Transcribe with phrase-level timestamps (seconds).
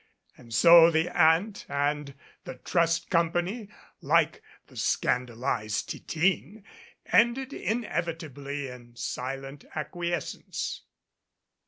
[0.35, 3.69] And so the Aunt and the Trust Company,
[4.01, 6.63] like the scan dalized Titine,
[7.05, 10.81] ended inevitably in silent acquiescence.